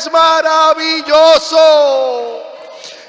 [0.00, 1.58] es maravilloso.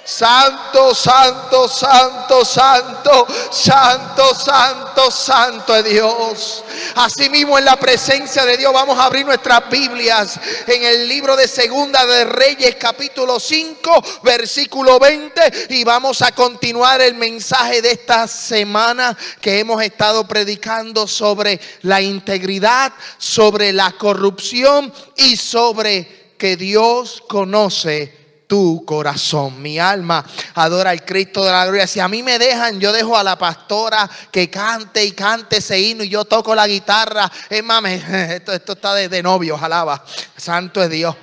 [0.03, 6.63] Santo, santo, santo, santo, santo, santo, santo es Dios.
[6.95, 11.47] Asimismo en la presencia de Dios vamos a abrir nuestras Biblias en el libro de
[11.47, 18.27] Segunda de Reyes capítulo 5 versículo 20 y vamos a continuar el mensaje de esta
[18.27, 27.23] semana que hemos estado predicando sobre la integridad, sobre la corrupción y sobre que Dios
[27.27, 29.61] conoce tu corazón.
[29.61, 30.25] Mi alma
[30.55, 31.85] adora al Cristo de la gloria.
[31.85, 35.79] Si a mí me dejan, yo dejo a la pastora que cante y cante ese
[35.79, 37.31] himno y yo toco la guitarra.
[37.47, 40.03] Es mames, esto, esto está de, de novio, alaba.
[40.35, 41.15] Santo es Dios.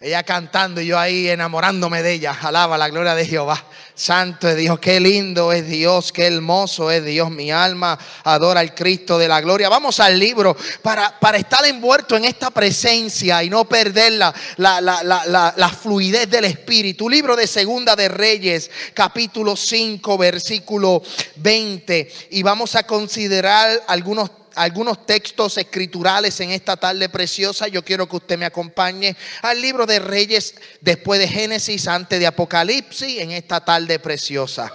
[0.00, 2.36] Ella cantando y yo ahí enamorándome de ella.
[2.38, 3.64] Alaba la gloria de Jehová.
[3.96, 7.30] Santo es Dios, qué lindo es Dios, qué hermoso es Dios.
[7.30, 9.70] Mi alma adora al Cristo de la gloria.
[9.70, 14.82] Vamos al libro para, para estar envuelto en esta presencia y no perder la, la,
[14.82, 17.08] la, la, fluidez del Espíritu.
[17.08, 21.02] Libro de Segunda de Reyes, capítulo 5, versículo
[21.36, 22.12] 20.
[22.32, 27.68] Y vamos a considerar algunos algunos textos escriturales en esta tarde preciosa.
[27.68, 32.26] Yo quiero que usted me acompañe al libro de Reyes después de Génesis, antes de
[32.26, 34.72] Apocalipsis, en esta tarde preciosa.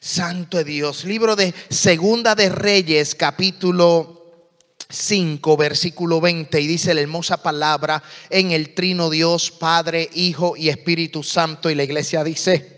[0.00, 4.18] Santo Dios, libro de Segunda de Reyes, capítulo
[4.88, 10.68] 5, versículo 20, y dice la hermosa palabra en el trino Dios, Padre, Hijo y
[10.68, 12.77] Espíritu Santo, y la iglesia dice,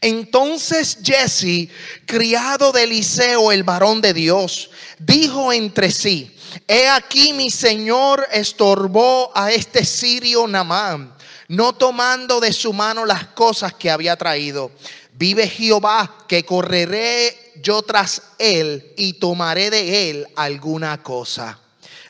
[0.00, 1.68] entonces Jesse,
[2.06, 6.36] criado de Eliseo, el varón de Dios, dijo entre sí,
[6.66, 11.14] he aquí mi señor estorbó a este sirio Namán,
[11.48, 14.70] no tomando de su mano las cosas que había traído.
[15.12, 21.58] Vive Jehová que correré yo tras él y tomaré de él alguna cosa.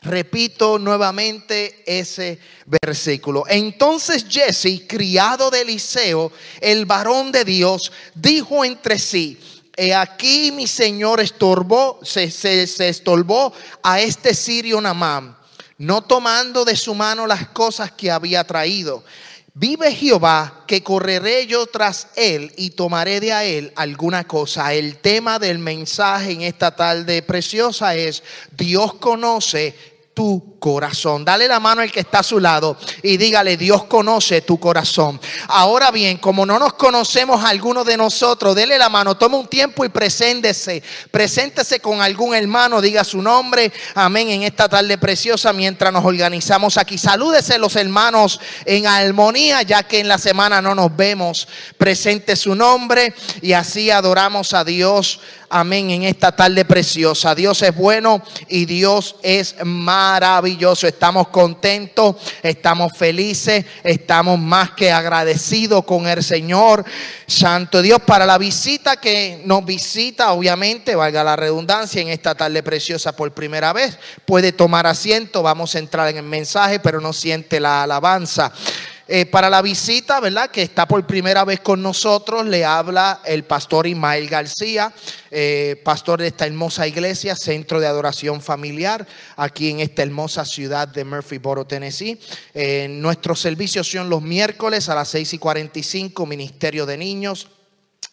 [0.03, 3.43] Repito nuevamente ese versículo.
[3.47, 9.37] Entonces Jesse, criado de Eliseo, el varón de Dios, dijo entre sí,
[9.77, 15.37] He aquí mi señor estorbó, se, se, estorbó a este sirio Namán,
[15.77, 19.03] no tomando de su mano las cosas que había traído.
[19.53, 24.73] Vive Jehová que correré yo tras él y tomaré de a él alguna cosa.
[24.73, 29.75] El tema del mensaje en esta tarde preciosa es Dios conoce
[30.13, 31.23] tu corazón.
[31.23, 35.19] Dale la mano al que está a su lado y dígale, Dios conoce tu corazón.
[35.47, 39.85] Ahora bien, como no nos conocemos algunos de nosotros, dele la mano, toma un tiempo
[39.85, 40.83] y preséntese.
[41.09, 43.71] Preséntese con algún hermano, diga su nombre.
[43.95, 44.29] Amén.
[44.29, 49.99] En esta tarde preciosa, mientras nos organizamos aquí, salúdese los hermanos en armonía, ya que
[49.99, 51.47] en la semana no nos vemos.
[51.77, 55.19] Presente su nombre y así adoramos a Dios.
[55.53, 55.91] Amén.
[55.91, 57.35] En esta tarde preciosa.
[57.35, 60.87] Dios es bueno y Dios es maravilloso.
[60.87, 66.85] Estamos contentos, estamos felices, estamos más que agradecidos con el Señor.
[67.27, 72.63] Santo Dios, para la visita que nos visita, obviamente, valga la redundancia, en esta tarde
[72.63, 73.99] preciosa por primera vez.
[74.25, 78.53] Puede tomar asiento, vamos a entrar en el mensaje, pero no siente la alabanza.
[79.13, 80.49] Eh, para la visita, ¿verdad?
[80.49, 84.93] Que está por primera vez con nosotros, le habla el pastor Ismael García,
[85.29, 89.05] eh, pastor de esta hermosa iglesia, centro de adoración familiar,
[89.35, 92.21] aquí en esta hermosa ciudad de Murphyboro, Tennessee.
[92.53, 97.49] Eh, nuestros servicios son los miércoles a las 6 y 45, Ministerio de Niños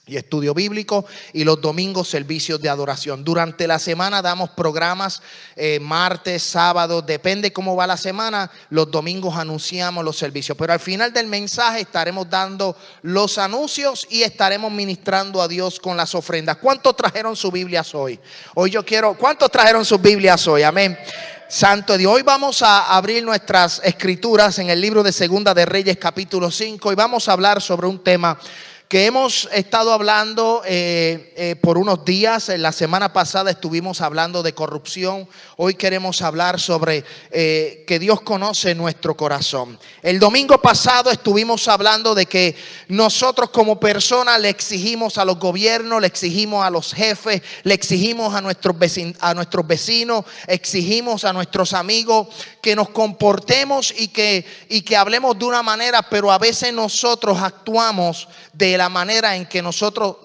[0.08, 3.22] y estudio bíblico y los domingos servicios de adoración.
[3.22, 5.22] Durante la semana damos programas
[5.54, 10.80] eh, martes, sábado, depende cómo va la semana, los domingos anunciamos los servicios, pero al
[10.80, 16.56] final del mensaje estaremos dando los anuncios y estaremos ministrando a Dios con las ofrendas.
[16.56, 18.18] ¿Cuántos trajeron sus Biblias hoy?
[18.54, 20.62] Hoy yo quiero, ¿cuántos trajeron sus Biblias hoy?
[20.62, 20.98] Amén.
[21.48, 22.12] Santo Dios.
[22.12, 26.92] Hoy vamos a abrir nuestras escrituras en el libro de Segunda de Reyes capítulo 5
[26.92, 28.38] y vamos a hablar sobre un tema
[28.88, 32.48] que hemos estado hablando eh, eh, por unos días.
[32.56, 35.28] La semana pasada estuvimos hablando de corrupción.
[35.58, 39.78] Hoy queremos hablar sobre eh, que Dios conoce nuestro corazón.
[40.00, 42.56] El domingo pasado estuvimos hablando de que
[42.88, 48.34] nosotros como personas le exigimos a los gobiernos, le exigimos a los jefes, le exigimos
[48.34, 48.74] a nuestros,
[49.20, 52.28] a nuestros vecinos, exigimos a nuestros amigos
[52.62, 57.38] que nos comportemos y que, y que hablemos de una manera, pero a veces nosotros
[57.42, 60.16] actuamos de la manera en que nosotros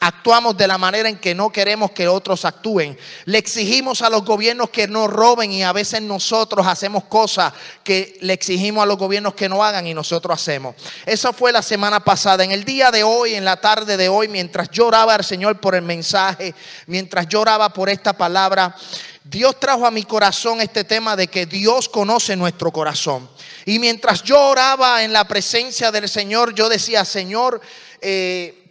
[0.00, 2.96] actuamos de la manera en que no queremos que otros actúen.
[3.24, 7.52] Le exigimos a los gobiernos que no roben y a veces nosotros hacemos cosas
[7.82, 10.76] que le exigimos a los gobiernos que no hagan y nosotros hacemos.
[11.04, 12.44] Eso fue la semana pasada.
[12.44, 15.74] En el día de hoy, en la tarde de hoy, mientras lloraba al Señor por
[15.74, 16.54] el mensaje,
[16.86, 18.76] mientras lloraba por esta palabra,
[19.24, 23.28] Dios trajo a mi corazón este tema de que Dios conoce nuestro corazón.
[23.64, 27.60] Y mientras yo oraba en la presencia del Señor, yo decía, Señor,
[28.00, 28.61] eh,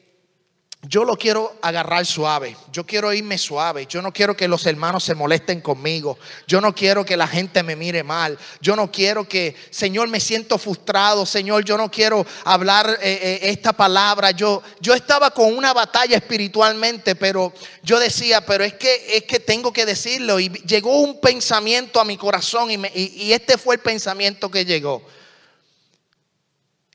[0.83, 5.04] yo lo quiero agarrar suave, yo quiero irme suave, yo no quiero que los hermanos
[5.04, 6.18] se molesten conmigo,
[6.48, 10.19] yo no quiero que la gente me mire mal, yo no quiero que, Señor, me
[10.19, 15.56] siento frustrado, Señor, yo no quiero hablar eh, eh, esta palabra, yo, yo estaba con
[15.56, 20.50] una batalla espiritualmente, pero yo decía, pero es que, es que tengo que decirlo y
[20.50, 25.04] llegó un pensamiento a mi corazón y, y este fue el pensamiento que llegó.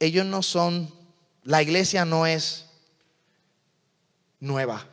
[0.01, 0.93] Ellos no son,
[1.45, 2.66] la iglesia no es
[4.41, 4.85] nueva.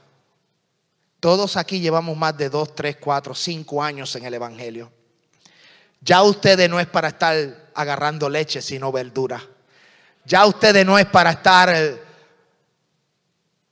[1.19, 4.91] Todos aquí llevamos más de dos, tres, cuatro, cinco años en el Evangelio.
[6.01, 9.41] Ya ustedes no es para estar agarrando leche, sino verdura.
[10.25, 12.01] Ya ustedes no es para estar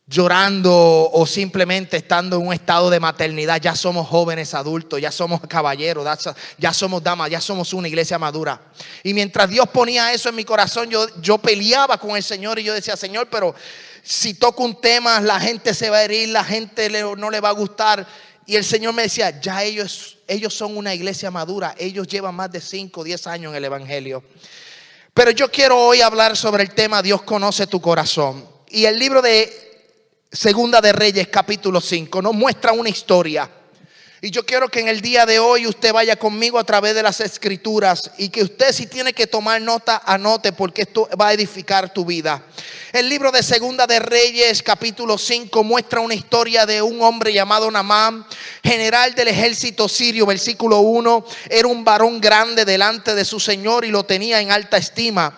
[0.07, 3.61] llorando o simplemente estando en un estado de maternidad.
[3.61, 6.05] Ya somos jóvenes adultos, ya somos caballeros,
[6.57, 8.61] ya somos damas, ya somos una iglesia madura.
[9.03, 12.63] Y mientras Dios ponía eso en mi corazón, yo, yo peleaba con el Señor y
[12.63, 13.55] yo decía, Señor, pero
[14.03, 17.49] si toco un tema, la gente se va a herir, la gente no le va
[17.49, 18.07] a gustar.
[18.45, 22.51] Y el Señor me decía, ya ellos, ellos son una iglesia madura, ellos llevan más
[22.51, 24.23] de 5 o 10 años en el Evangelio.
[25.13, 28.47] Pero yo quiero hoy hablar sobre el tema Dios conoce tu corazón.
[28.69, 29.71] Y el libro de
[30.31, 33.49] Segunda de Reyes capítulo 5 nos muestra una historia
[34.23, 37.01] y yo quiero que en el día de hoy usted vaya conmigo a través de
[37.01, 41.33] las escrituras y que usted si tiene que tomar nota, anote porque esto va a
[41.33, 42.43] edificar tu vida.
[42.93, 47.71] El libro de Segunda de Reyes capítulo 5 muestra una historia de un hombre llamado
[47.71, 48.27] Namán,
[48.63, 51.25] general del ejército sirio, versículo 1.
[51.49, 55.35] Era un varón grande delante de su Señor y lo tenía en alta estima.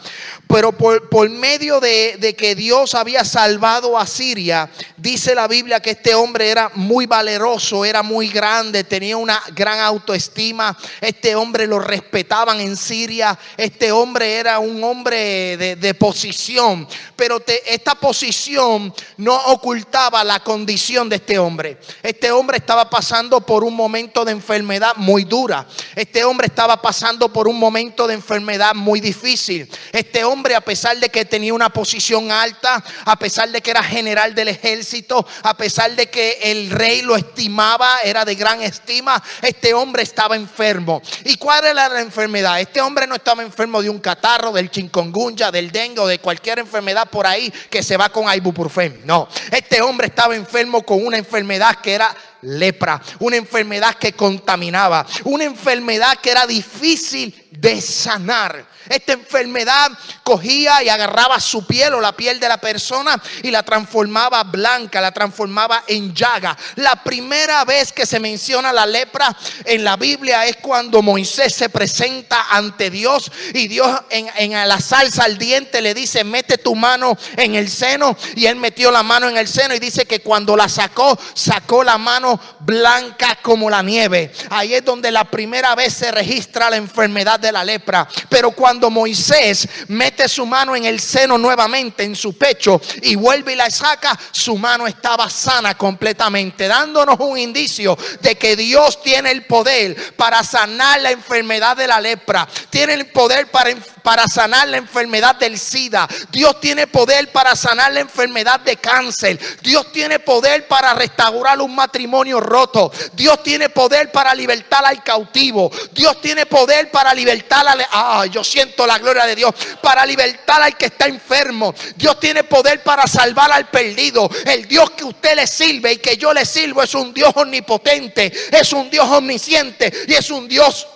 [0.47, 5.79] Pero por, por medio de, de que Dios había salvado a Siria, dice la Biblia
[5.79, 10.77] que este hombre era muy valeroso, era muy grande tenía una gran autoestima.
[11.01, 13.37] Este hombre lo respetaban en Siria.
[13.57, 16.87] Este hombre era un hombre de, posición.
[17.15, 21.77] Pero esta posición no ocultaba la condición de este hombre.
[22.01, 25.67] Este hombre estaba pasando por un momento de enfermedad muy dura.
[25.95, 29.69] Este hombre estaba pasando por un momento de enfermedad muy difícil.
[29.91, 33.83] Este hombre, a pesar de que tenía una posición alta, a pesar de que era
[33.83, 39.21] general del ejército, a pesar de que el rey lo estimaba, era de gran estima,
[39.41, 41.01] este hombre estaba enfermo.
[41.25, 42.59] ¿Y cuál era la enfermedad?
[42.59, 46.59] Este hombre no estaba enfermo de un catarro, del chingongunya, del dengue o de cualquier
[46.59, 49.01] enfermedad por ahí que se va con ibuprofen.
[49.05, 55.05] No, este hombre estaba enfermo con una enfermedad que era lepra, una enfermedad que contaminaba,
[55.23, 58.73] una enfermedad que era difícil de sanar.
[58.89, 59.91] Esta enfermedad
[60.23, 64.99] cogía y agarraba su piel o la piel de la persona y la transformaba blanca,
[64.99, 66.57] la transformaba en llaga.
[66.75, 71.69] La primera vez que se menciona la lepra en la Biblia es cuando Moisés se
[71.69, 77.17] presenta ante Dios y Dios en, la salsa al diente le dice, mete tu mano
[77.37, 80.57] en el seno y él metió la mano en el seno y dice que cuando
[80.57, 84.31] la sacó, sacó la mano blanca como la nieve.
[84.49, 88.07] Ahí es donde la primera vez se registra la enfermedad de la lepra.
[88.29, 93.53] Pero cuando Moisés mete su mano en el seno nuevamente, en su pecho, y vuelve
[93.53, 99.31] y la saca, su mano estaba sana completamente, dándonos un indicio de que Dios tiene
[99.31, 103.71] el poder para sanar la enfermedad de la lepra, tiene el poder para,
[104.01, 109.39] para sanar la enfermedad del SIDA, Dios tiene poder para sanar la enfermedad de cáncer,
[109.61, 115.71] Dios tiene poder para restaurar un matrimonio roto, Dios tiene poder para libertar al cautivo,
[115.91, 117.85] Dios tiene poder para libertar al...
[117.91, 121.73] Ah, yo siento la gloria de Dios para libertar al que está enfermo.
[121.95, 124.29] Dios tiene poder para salvar al perdido.
[124.45, 128.31] El Dios que usted le sirve y que yo le sirvo es un Dios omnipotente,
[128.51, 130.87] es un Dios omnisciente y es un Dios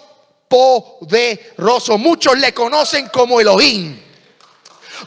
[0.47, 1.97] poderoso.
[1.97, 4.06] Muchos le conocen como Elohim.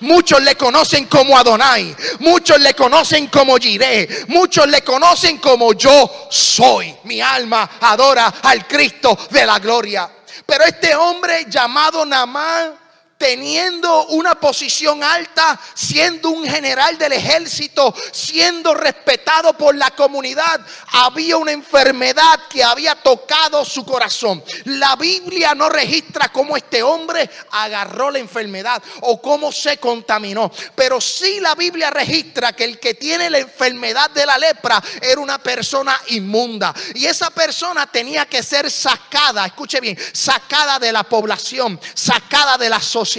[0.00, 1.94] Muchos le conocen como Adonai.
[2.20, 4.26] Muchos le conocen como Jireh.
[4.28, 6.94] Muchos le conocen como yo soy.
[7.04, 10.10] Mi alma adora al Cristo de la gloria.
[10.46, 12.79] Pero este hombre llamado Namán
[13.20, 21.36] teniendo una posición alta, siendo un general del ejército, siendo respetado por la comunidad, había
[21.36, 24.42] una enfermedad que había tocado su corazón.
[24.64, 30.98] La Biblia no registra cómo este hombre agarró la enfermedad o cómo se contaminó, pero
[30.98, 35.38] sí la Biblia registra que el que tiene la enfermedad de la lepra era una
[35.38, 41.78] persona inmunda y esa persona tenía que ser sacada, escuche bien, sacada de la población,
[41.92, 43.09] sacada de la sociedad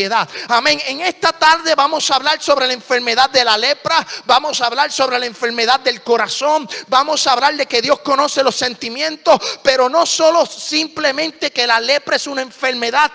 [0.48, 0.82] Amén.
[0.88, 4.92] En esta tarde vamos a hablar sobre la enfermedad de la lepra, vamos a hablar
[4.92, 9.90] sobre la enfermedad del corazón, vamos a hablar de que Dios conoce los sentimientos, pero
[9.90, 13.12] no solo simplemente que la lepra es una enfermedad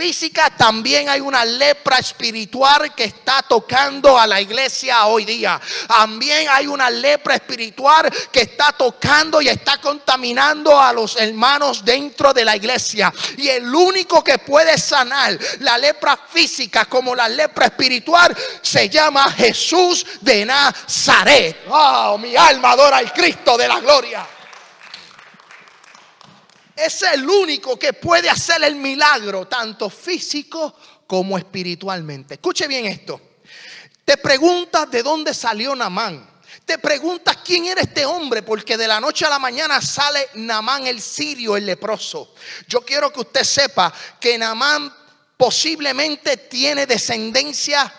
[0.00, 5.60] física, también hay una lepra espiritual que está tocando a la iglesia hoy día.
[5.86, 12.32] También hay una lepra espiritual que está tocando y está contaminando a los hermanos dentro
[12.32, 13.12] de la iglesia.
[13.36, 19.30] Y el único que puede sanar la lepra física como la lepra espiritual se llama
[19.30, 21.58] Jesús de Nazaret.
[21.68, 24.39] Oh, mi alma adora al Cristo de la gloria
[26.84, 30.74] es el único que puede hacer el milagro, tanto físico
[31.06, 32.34] como espiritualmente.
[32.34, 33.20] Escuche bien esto.
[34.04, 36.28] Te preguntas de dónde salió Namán.
[36.64, 40.86] Te preguntas quién era este hombre, porque de la noche a la mañana sale Namán
[40.86, 42.34] el sirio, el leproso.
[42.68, 44.94] Yo quiero que usted sepa que Namán
[45.36, 47.92] posiblemente tiene descendencia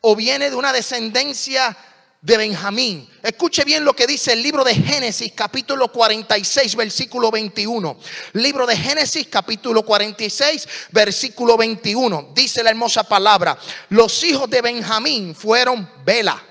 [0.00, 1.76] o viene de una descendencia
[2.20, 3.08] de Benjamín.
[3.22, 7.98] Escuche bien lo que dice el libro de Génesis capítulo 46 versículo 21.
[8.32, 12.32] Libro de Génesis capítulo 46 versículo 21.
[12.34, 13.56] Dice la hermosa palabra.
[13.90, 16.42] Los hijos de Benjamín fueron Bela,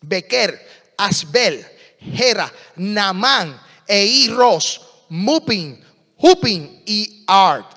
[0.00, 1.66] Bequer, Asbel,
[2.00, 5.82] Gera, Namán, Eiros, Mupin,
[6.16, 7.72] Hupin y Art.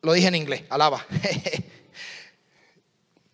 [0.00, 1.06] Lo dije en inglés, alaba.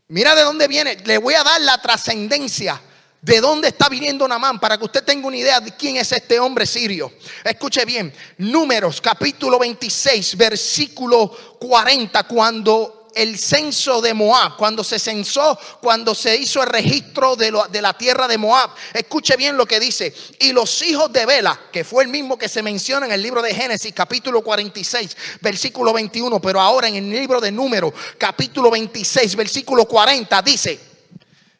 [0.08, 0.96] Mira de dónde viene.
[1.04, 2.80] Le voy a dar la trascendencia
[3.28, 4.58] ¿De dónde está viniendo Namán?
[4.58, 7.12] Para que usted tenga una idea de quién es este hombre sirio.
[7.44, 11.28] Escuche bien, Números capítulo 26, versículo
[11.60, 17.52] 40, cuando el censo de Moab, cuando se censó, cuando se hizo el registro de,
[17.52, 18.70] la tierra de Moab.
[18.94, 20.14] Escuche bien lo que dice.
[20.38, 23.42] Y los hijos de Bela, que fue el mismo que se menciona en el libro
[23.42, 29.36] de Génesis, capítulo 46, versículo 21, pero ahora en el libro de Números, capítulo 26,
[29.36, 30.87] versículo 40, dice.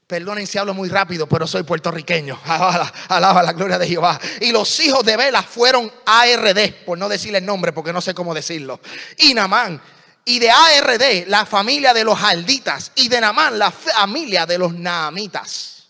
[0.08, 2.40] Perdonen si hablo muy rápido, pero soy puertorriqueño.
[3.08, 4.18] Alaba, la gloria de Jehová.
[4.40, 8.14] Y los hijos de Bela fueron ARD, por no decirle el nombre, porque no sé
[8.14, 8.80] cómo decirlo.
[9.18, 9.78] Y Namán.
[10.24, 12.90] Y de ARD, la familia de los alditas.
[12.94, 15.88] Y de Namán, la familia de los naamitas.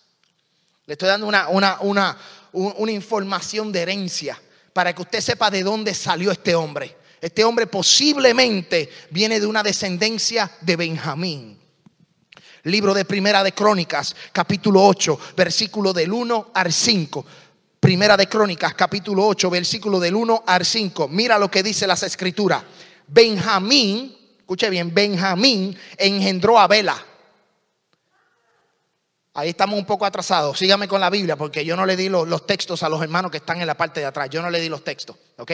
[0.87, 2.19] Le estoy dando una, una, una,
[2.53, 4.37] una información de herencia
[4.73, 6.97] para que usted sepa de dónde salió este hombre.
[7.21, 11.68] Este hombre posiblemente viene de una descendencia de Benjamín.
[12.69, 17.27] Libro de Primera de Crónicas, capítulo 8, versículo del 1 al 5.
[17.81, 21.09] Primera de Crónicas, capítulo 8, versículo del 1 al 5.
[21.09, 22.63] Mira lo que dice las escrituras.
[23.07, 27.08] Benjamín, escuche bien, Benjamín engendró a Bela.
[29.39, 30.59] Ahí estamos un poco atrasados.
[30.59, 33.37] Sígame con la Biblia porque yo no le di los, textos a los hermanos que
[33.37, 34.29] están en la parte de atrás.
[34.31, 35.15] Yo no le di los textos.
[35.37, 35.53] ¿Ok?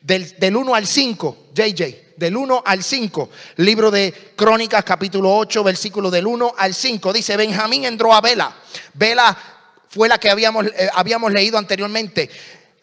[0.00, 3.30] Del, del 1 al 5, JJ del 1 al 5.
[3.56, 7.12] Libro de Crónicas, capítulo 8, versículo del 1 al 5.
[7.12, 8.54] Dice, Benjamín entró a Vela.
[8.92, 9.36] Vela
[9.88, 12.30] fue la que habíamos, eh, habíamos leído anteriormente.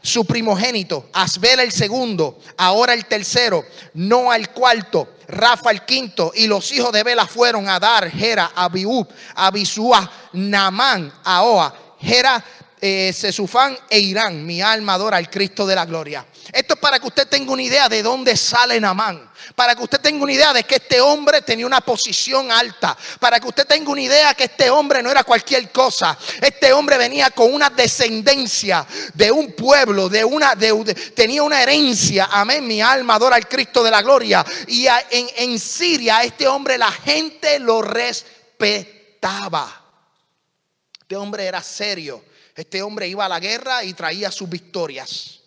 [0.01, 6.47] Su primogénito, Asbela el segundo, ahora el tercero, no al cuarto, Rafa el quinto, y
[6.47, 12.43] los hijos de Vela fueron Adar, Gera, Abiú, Abisúa, Namán, Ahoa, Gera,
[12.81, 14.43] eh, Sesufán e Irán.
[14.43, 16.25] Mi alma adora al Cristo de la gloria.
[16.51, 19.31] Esto es para que usted tenga una idea de dónde sale Namán.
[19.55, 22.97] Para que usted tenga una idea de que este hombre tenía una posición alta.
[23.19, 26.17] Para que usted tenga una idea que este hombre no era cualquier cosa.
[26.41, 30.53] Este hombre venía con una descendencia de un pueblo, de una,
[31.15, 32.27] tenía una herencia.
[32.31, 32.67] Amén.
[32.67, 34.45] Mi alma adora al Cristo de la gloria.
[34.67, 39.77] Y en, en Siria, este hombre, la gente lo respetaba.
[40.99, 42.25] Este hombre era serio.
[42.55, 45.40] Este hombre iba a la guerra y traía sus victorias.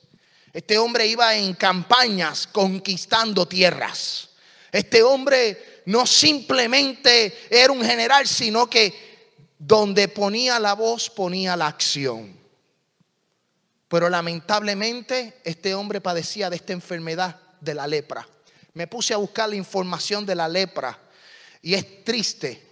[0.54, 4.30] Este hombre iba en campañas conquistando tierras.
[4.70, 9.14] Este hombre no simplemente era un general, sino que
[9.58, 12.38] donde ponía la voz ponía la acción.
[13.88, 18.26] Pero lamentablemente este hombre padecía de esta enfermedad de la lepra.
[18.74, 20.96] Me puse a buscar la información de la lepra
[21.62, 22.62] y es triste.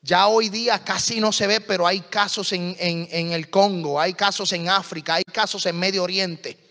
[0.00, 4.52] Ya hoy día casi no se ve, pero hay casos en, el Congo, hay casos
[4.52, 6.61] en África, hay casos en Medio Oriente.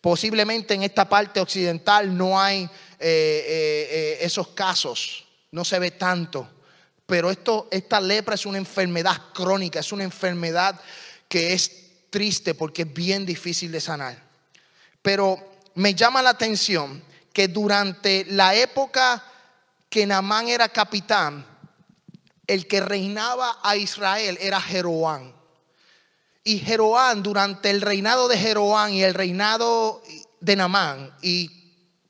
[0.00, 2.68] Posiblemente en esta parte occidental no hay eh,
[3.00, 6.48] eh, eh, esos casos, no se ve tanto.
[7.06, 10.80] Pero esto, esta lepra es una enfermedad crónica, es una enfermedad
[11.28, 11.70] que es
[12.10, 14.22] triste porque es bien difícil de sanar.
[15.02, 15.38] Pero
[15.74, 17.02] me llama la atención
[17.32, 19.24] que durante la época
[19.88, 21.46] que Namán era capitán,
[22.46, 25.37] el que reinaba a Israel era Jeroán.
[26.44, 30.02] Y Jeroán, durante el reinado de Jeroán y el reinado
[30.40, 31.50] de Namán y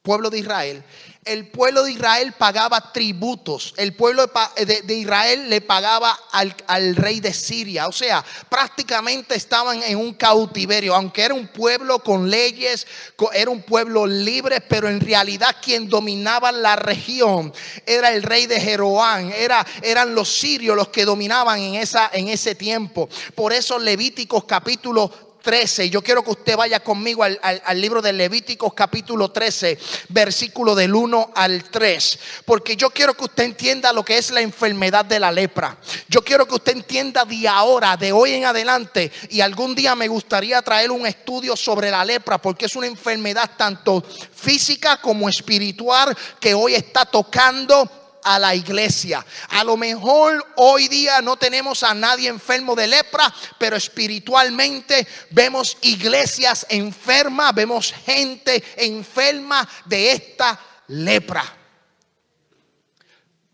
[0.03, 0.85] pueblo de Israel,
[1.29, 3.75] el pueblo de Israel pagaba tributos.
[3.77, 7.87] El pueblo de, Israel le pagaba al, al, rey de Siria.
[7.87, 10.95] O sea, prácticamente estaban en un cautiverio.
[10.95, 12.87] Aunque era un pueblo con leyes,
[13.35, 17.53] era un pueblo libre, pero en realidad quien dominaba la región
[17.85, 19.31] era el rey de Jeroán.
[19.33, 23.09] Era, eran los sirios los que dominaban en, esa, en ese tiempo.
[23.35, 25.89] Por eso Levíticos capítulo 13.
[25.89, 29.79] Yo quiero que usted vaya conmigo al, libro de Levíticos capítulo 13,
[30.11, 32.19] versículo del 1 al 3.
[32.45, 35.79] Porque yo quiero que usted entienda lo que es la enfermedad de la lepra.
[36.07, 39.11] Yo quiero que usted entienda de ahora, de hoy en adelante.
[39.31, 42.37] Y algún día me gustaría traer un estudio sobre la lepra.
[42.37, 47.98] Porque es una enfermedad tanto física como espiritual que hoy está tocando
[48.35, 49.25] a la iglesia.
[49.49, 55.79] A lo mejor hoy día no tenemos a nadie enfermo de lepra, pero espiritualmente vemos
[55.81, 61.45] iglesias enfermas, vemos gente enferma de esta lepra.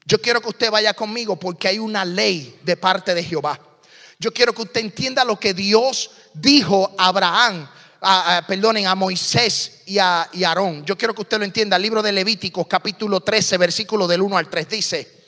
[0.04, 3.58] Yo quiero que usted vaya conmigo porque hay una ley de parte de Jehová.
[4.18, 7.68] Yo quiero que usted entienda lo que Dios dijo a Abraham
[8.46, 10.84] perdonen, a Moisés y a Aarón.
[10.84, 11.76] Yo quiero que usted lo entienda.
[11.76, 15.26] El libro de Levíticos, capítulo 13, versículo del 1 al 3, dice: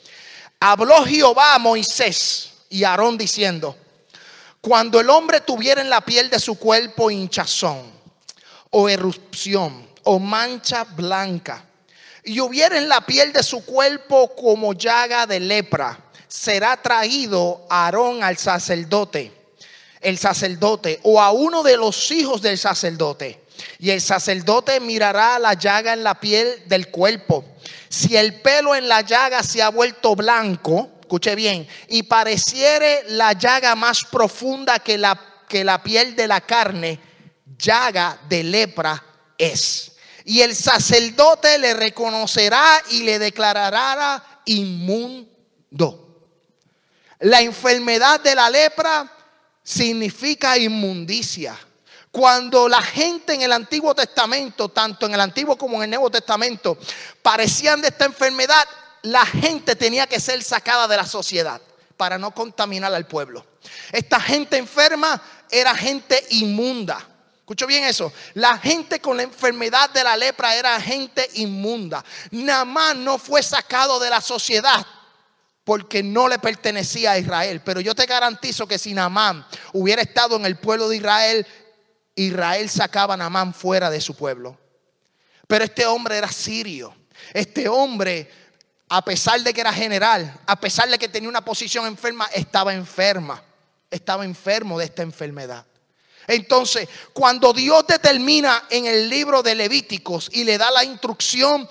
[0.59, 3.75] Habló Jehová a Moisés y a Aarón diciendo:
[4.61, 7.91] Cuando el hombre tuviera en la piel de su cuerpo hinchazón,
[8.71, 11.63] o erupción, o mancha blanca,
[12.23, 18.23] y hubiera en la piel de su cuerpo como llaga de lepra, será traído Aarón
[18.23, 19.36] al sacerdote
[20.07, 23.43] el sacerdote o a uno de los hijos del sacerdote.
[23.77, 27.43] Y el sacerdote mirará la llaga en la piel del cuerpo.
[27.89, 33.33] Si el pelo en la llaga se ha vuelto blanco, escuche bien, y pareciere la
[33.33, 37.01] llaga más profunda que la, que la piel de la carne,
[37.57, 39.03] llaga de lepra
[39.37, 39.91] es.
[40.23, 46.29] Y el sacerdote le reconocerá y le declarará inmundo.
[47.19, 49.16] La enfermedad de la lepra
[49.67, 51.59] significa inmundicia.
[52.09, 56.09] Cuando la gente en el Antiguo Testamento, tanto en el Antiguo como en el Nuevo
[56.09, 56.77] Testamento,
[57.21, 58.65] parecían de esta enfermedad,
[59.01, 61.61] la gente tenía que ser sacada de la sociedad
[61.97, 63.45] para no contaminar al pueblo.
[63.91, 67.05] Esta gente enferma era gente inmunda.
[67.39, 68.13] Escucho bien eso.
[68.35, 72.05] La gente con la enfermedad de la lepra era gente inmunda.
[72.31, 74.85] Namán no fue sacado de la sociedad
[75.67, 77.59] porque no le pertenecía a Israel.
[77.59, 81.45] Pero yo te garantizo que si Namán hubiera estado en el pueblo de Israel,
[82.15, 84.57] Israel sacaba a Namán fuera de su pueblo.
[85.45, 86.95] Pero este hombre era sirio.
[87.33, 88.31] Este hombre,
[88.87, 92.73] a pesar de que era general, a pesar de que tenía una posición enferma, estaba
[92.73, 93.43] enferma.
[93.91, 95.65] Estaba enfermo de esta enfermedad.
[96.27, 101.67] Entonces, cuando Dios determina en el libro de Levíticos y le da la instrucción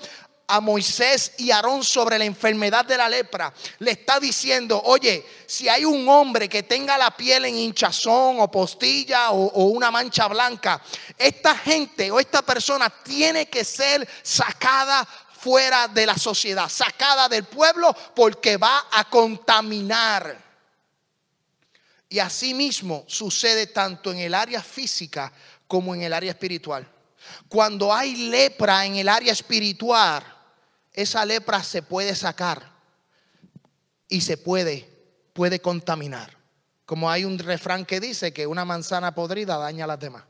[0.47, 5.67] a Moisés y Aarón sobre la enfermedad de la lepra, le está diciendo, oye, si
[5.67, 10.81] hay un hombre que tenga la piel en hinchazón o postilla o, una mancha blanca,
[11.17, 15.05] esta gente o esta persona tiene que ser sacada
[15.37, 20.45] fuera de la sociedad, sacada del pueblo porque va a contaminar.
[22.09, 25.31] Y así mismo sucede tanto en el área física
[25.67, 26.89] como en el área espiritual.
[27.49, 30.36] Cuando hay lepra en el área espiritual,
[30.97, 32.71] esa lepra se puede sacar
[34.09, 34.89] y se puede,
[35.31, 36.35] puede contaminar.
[36.87, 40.23] Como hay un refrán que dice que una manzana podrida daña a las demás.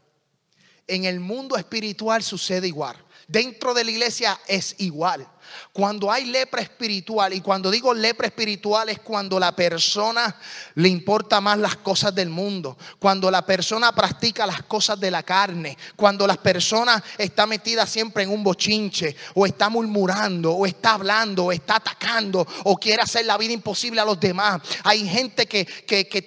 [0.86, 2.98] En el mundo espiritual sucede igual.
[3.30, 5.26] Dentro de la iglesia es igual.
[5.72, 10.36] Cuando hay lepra espiritual, y cuando digo lepra espiritual es cuando la persona
[10.76, 15.24] le importa más las cosas del mundo, cuando la persona practica las cosas de la
[15.24, 20.94] carne, cuando la persona está metida siempre en un bochinche, o está murmurando, o está
[20.94, 24.62] hablando, o está atacando, o quiere hacer la vida imposible a los demás.
[24.84, 25.66] Hay gente que,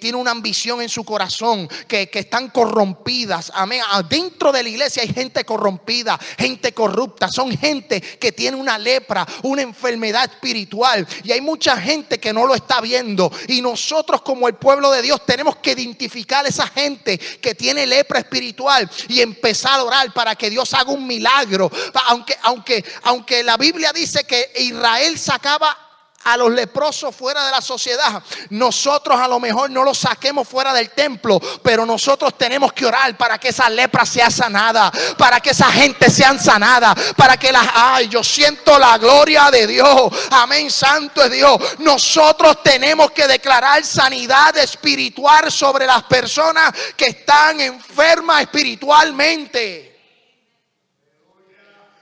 [0.01, 3.51] tiene una ambición en su corazón, que, que están corrompidas.
[3.53, 3.81] Amén.
[4.09, 9.10] Dentro de la iglesia hay gente corrompida, gente corrupta, son gente que tiene una lepra
[9.43, 11.07] una enfermedad espiritual.
[11.23, 13.31] Y hay mucha gente que no lo está viendo.
[13.47, 17.85] Y nosotros como el pueblo de Dios tenemos que identificar a esa gente que tiene
[17.85, 21.71] lepra espiritual y empezar a orar para que Dios haga un milagro.
[22.07, 25.90] Aunque, aunque, aunque la Biblia dice que Israel sacaba
[26.23, 28.21] a los leprosos fuera de la sociedad.
[28.49, 33.15] Nosotros a lo mejor no los saquemos fuera del templo, pero nosotros tenemos que orar
[33.17, 37.67] para que esa lepra sea sanada, para que esa gente sea sanada, para que las
[37.73, 40.11] ay, yo siento la gloria de Dios.
[40.31, 41.57] Amén, santo es Dios.
[41.79, 49.87] Nosotros tenemos que declarar sanidad espiritual sobre las personas que están enfermas espiritualmente.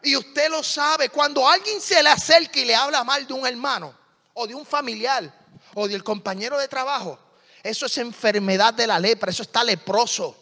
[0.01, 3.45] Y usted lo sabe, cuando alguien se le acerca y le habla mal de un
[3.45, 3.98] hermano
[4.39, 5.31] o de un familiar
[5.75, 7.19] o del compañero de trabajo,
[7.61, 10.35] eso es enfermedad de la lepra, eso está leproso.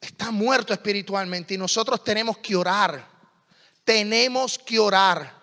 [0.00, 3.06] Está muerto espiritualmente y nosotros tenemos que orar.
[3.84, 5.40] Tenemos que orar.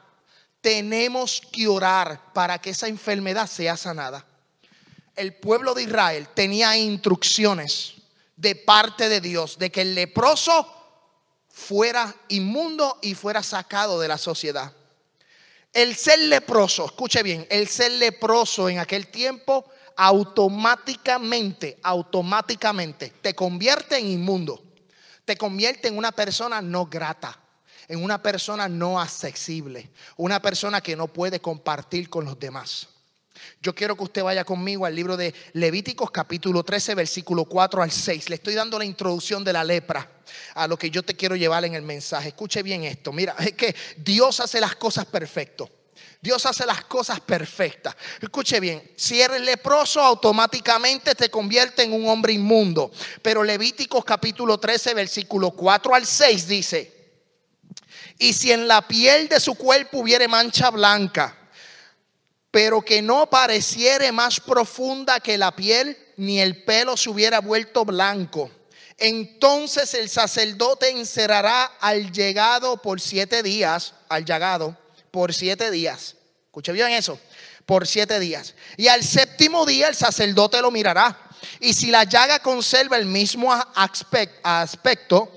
[0.60, 4.26] Tenemos que orar para que esa enfermedad sea sanada.
[5.16, 7.94] El pueblo de Israel tenía instrucciones
[8.36, 10.76] de parte de Dios de que el leproso
[11.48, 14.74] fuera inmundo y fuera sacado de la sociedad.
[15.74, 23.98] El ser leproso, escuche bien, el ser leproso en aquel tiempo automáticamente, automáticamente te convierte
[23.98, 24.64] en inmundo,
[25.26, 27.38] te convierte en una persona no grata,
[27.88, 32.88] en una persona no accesible, una persona que no puede compartir con los demás.
[33.62, 37.92] Yo quiero que usted vaya conmigo al libro de Levíticos capítulo 13, versículo 4 al
[37.92, 38.30] 6.
[38.30, 40.10] Le estoy dando la introducción de la lepra
[40.56, 42.30] a lo que yo te quiero llevar en el mensaje.
[42.30, 43.12] Escuche bien esto.
[43.12, 45.68] Mira, es que Dios hace las cosas perfectas.
[46.22, 47.96] Dios hace las cosas perfectas.
[48.22, 52.92] Escuche bien, si eres leproso automáticamente te convierte en un hombre inmundo.
[53.22, 57.00] Pero Levíticos capítulo 13, versículo 4 al 6 dice,
[58.18, 61.38] y si en la piel de su cuerpo hubiere mancha blanca,
[62.52, 67.86] pero que no pareciere más profunda que la piel, ni el pelo se hubiera vuelto
[67.86, 68.50] blanco.
[68.98, 74.78] Entonces el sacerdote encerrará al llegado por siete días, al llegado
[75.12, 76.16] por siete días.
[76.46, 77.18] Escuche bien eso,
[77.66, 78.56] por siete días.
[78.76, 81.18] Y al séptimo día el sacerdote lo mirará.
[81.62, 83.54] Y si la llaga conserva el mismo
[84.44, 85.32] aspecto,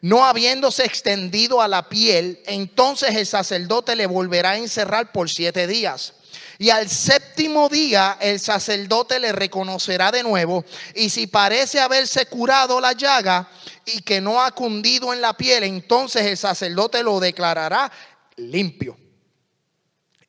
[0.00, 5.66] no habiéndose extendido a la piel, entonces el sacerdote le volverá a encerrar por siete
[5.66, 6.14] días.
[6.62, 10.64] Y al séptimo día el sacerdote le reconocerá de nuevo.
[10.94, 13.50] Y si parece haberse curado la llaga
[13.84, 17.90] y que no ha cundido en la piel, entonces el sacerdote lo declarará
[18.36, 18.96] limpio.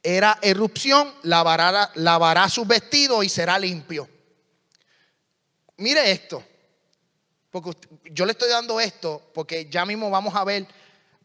[0.02, 4.10] Era erupción, lavará, lavará su vestido y será limpio.
[5.78, 6.43] Mire esto.
[7.52, 10.65] Porque yo le estoy dando esto porque ya mismo vamos a ver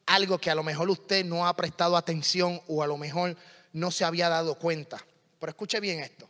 [0.04, 3.34] algo que a lo mejor usted no ha prestado atención o a lo mejor
[3.78, 5.04] no se había dado cuenta.
[5.38, 6.28] Pero escuche bien esto.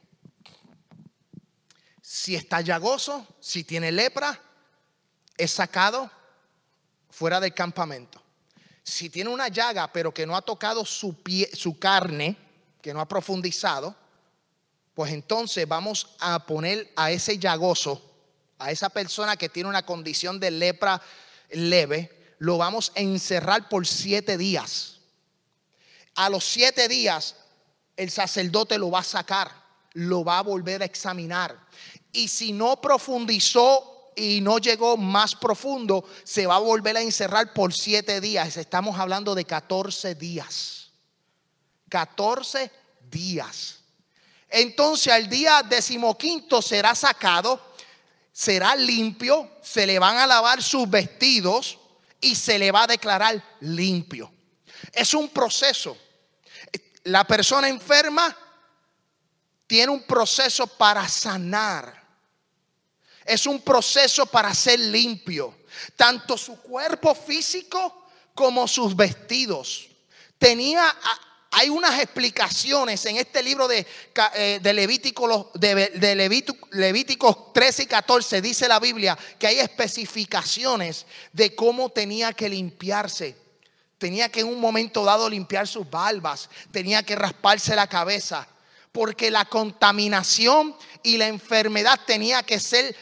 [2.01, 4.41] Si está llagoso, si tiene lepra,
[5.37, 6.11] es sacado
[7.11, 8.23] fuera del campamento.
[8.83, 12.37] Si tiene una llaga, pero que no ha tocado su, pie, su carne,
[12.81, 13.95] que no ha profundizado,
[14.95, 18.03] pues entonces vamos a poner a ese llagoso,
[18.59, 21.01] a esa persona que tiene una condición de lepra
[21.51, 24.98] leve, lo vamos a encerrar por siete días
[26.19, 27.37] a los siete días
[27.97, 29.53] el sacerdote lo va a sacar,
[29.93, 31.57] lo va a volver a examinar.
[32.13, 37.53] Y si no profundizó y no llegó más profundo, se va a volver a encerrar
[37.53, 38.57] por siete días.
[38.57, 40.91] Estamos hablando de 14 días.
[41.89, 42.69] 14
[43.09, 43.79] días.
[44.51, 47.61] Entonces al día decimoquinto será sacado,
[48.33, 51.79] será limpio, se le van a lavar sus vestidos
[52.21, 54.33] y se le va a declarar limpio.
[54.93, 55.97] Es un proceso
[57.09, 58.37] la persona enferma
[59.66, 62.07] tiene un proceso para sanar.
[63.25, 65.59] Es un proceso para ser limpio.
[65.97, 69.88] Tanto su cuerpo físico como sus vestidos.
[70.38, 70.94] Tenía,
[71.51, 73.87] hay unas explicaciones en este libro de,
[74.35, 76.14] eh, de, Levítico, de, de
[76.73, 78.40] Levíticos 13 y 14.
[78.40, 83.48] Dice la Biblia que hay especificaciones de cómo tenía que limpiarse
[83.99, 88.47] Tenía que en un momento dado limpiar sus barbas, tenía que rasparse la cabeza,
[88.93, 92.97] porque la contaminación y la enfermedad tenía que ser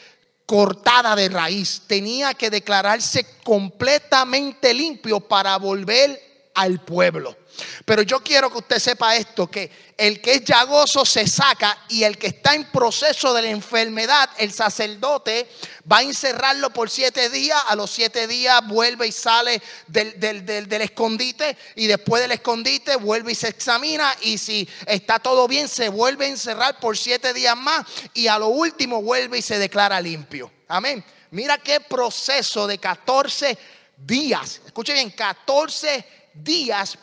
[0.47, 7.37] cortada de raíz, tenía que declararse completamente limpio para volver al pueblo.
[7.85, 12.03] Pero yo quiero que usted sepa esto, que el que es llagoso se saca y
[12.03, 15.49] el que está en proceso de la enfermedad, el sacerdote
[15.91, 20.81] va a encerrarlo por siete días, a los siete días vuelve y sale del, del,
[20.81, 25.89] escondite y después del escondite vuelve y se examina y si está todo bien se
[25.89, 29.99] vuelve a encerrar por siete días más y a lo último vuelve y se declara
[29.99, 30.51] limpio.
[30.67, 31.03] Amén.
[31.31, 33.57] Mira qué proceso de 14
[33.97, 34.61] días.
[34.65, 36.16] Escuche bien, 14 días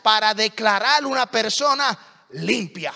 [0.01, 1.97] para declarar una persona
[2.31, 2.93] limpia.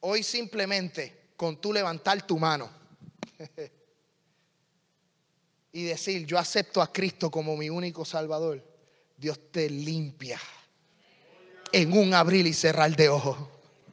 [0.00, 2.70] Hoy simplemente con tú levantar tu mano
[5.72, 8.64] y decir, yo acepto a Cristo como mi único Salvador,
[9.16, 10.40] Dios te limpia
[11.72, 13.36] en un abrir y cerrar de ojos.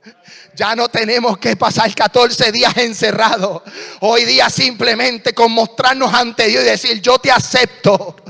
[0.56, 3.64] Ya no tenemos que pasar 14 días encerrados.
[4.02, 8.23] Hoy día simplemente con mostrarnos ante Dios y decir, yo te acepto.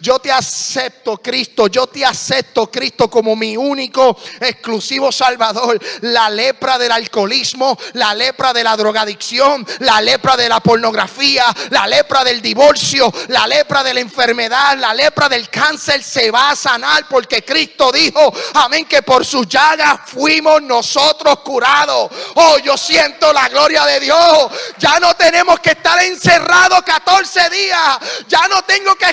[0.00, 1.68] Yo te acepto, Cristo.
[1.68, 5.80] Yo te acepto, Cristo, como mi único exclusivo Salvador.
[6.02, 11.86] La lepra del alcoholismo, la lepra de la drogadicción, la lepra de la pornografía, la
[11.86, 16.56] lepra del divorcio, la lepra de la enfermedad, la lepra del cáncer se va a
[16.56, 22.10] sanar porque Cristo dijo, amén, que por sus llagas fuimos nosotros curados.
[22.34, 24.50] Oh, yo siento la gloria de Dios.
[24.78, 27.98] Ya no tenemos que estar encerrados 14 días.
[28.28, 29.06] Ya no tengo que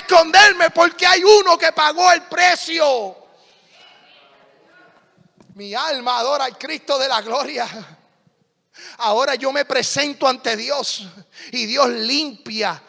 [0.73, 3.17] porque hay uno que pagó el precio.
[5.55, 7.67] Mi alma adora al Cristo de la gloria.
[8.99, 11.05] Ahora yo me presento ante Dios
[11.51, 12.81] y Dios limpia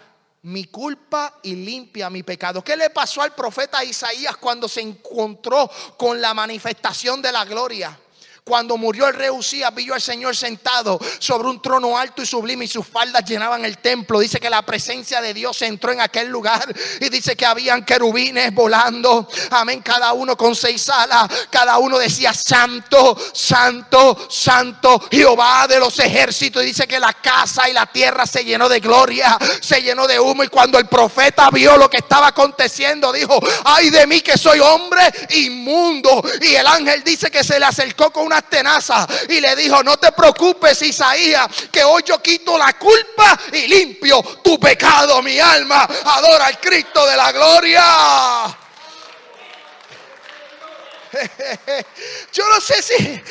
[0.43, 2.63] mi culpa y limpia mi pecado.
[2.63, 7.99] ¿Qué le pasó al profeta Isaías cuando se encontró con la manifestación de la gloria?
[8.45, 12.65] Cuando murió el rey Usías, vio al Señor sentado sobre un trono alto y sublime
[12.65, 14.19] y sus faldas llenaban el templo.
[14.19, 18.53] Dice que la presencia de Dios entró en aquel lugar y dice que habían querubines
[18.53, 19.29] volando.
[19.51, 21.29] Amén, cada uno con seis alas.
[21.51, 26.65] Cada uno decía santo, santo, santo, Jehová de los ejércitos.
[26.65, 30.19] Y dice que la casa y la tierra se llenó de gloria, se llenó de
[30.19, 30.43] humo.
[30.43, 34.59] Y cuando el profeta vio lo que estaba aconteciendo, dijo, ay de mí que soy
[34.59, 36.25] hombre inmundo.
[36.41, 39.99] Y el ángel dice que se le acercó con una tenaza y le dijo, no
[39.99, 45.87] te preocupes Isaías, que hoy yo quito la culpa y limpio tu pecado, mi alma.
[46.05, 48.59] Adora al Cristo de la gloria.
[52.33, 53.23] Yo no sé si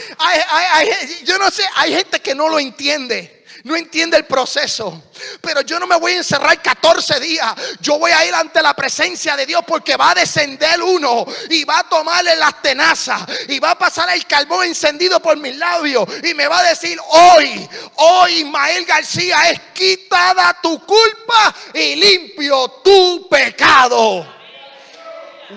[1.23, 5.03] yo no sé, hay gente que no lo entiende no entiende el proceso.
[5.41, 7.53] Pero yo no me voy a encerrar 14 días.
[7.79, 11.63] Yo voy a ir ante la presencia de Dios porque va a descender uno y
[11.63, 16.07] va a tomarle las tenazas y va a pasar el carbón encendido por mis labios
[16.23, 22.81] y me va a decir, hoy, hoy Ismael García es quitada tu culpa y limpio
[22.83, 24.27] tu pecado.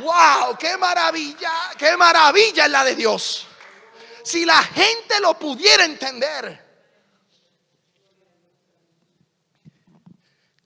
[0.03, 3.47] Wow, qué maravilla, qué maravilla es la de Dios.
[4.25, 6.64] Si la gente lo pudiera entender.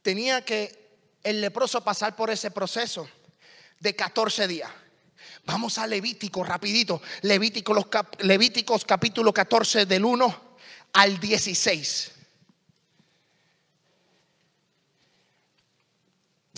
[0.09, 3.07] Tenía que el leproso pasar por ese proceso
[3.79, 4.71] de 14 días.
[5.45, 7.03] Vamos a Levítico rapidito.
[7.21, 7.89] Levítico, los
[8.21, 10.57] Levíticos capítulo 14 del 1
[10.95, 12.13] al 16.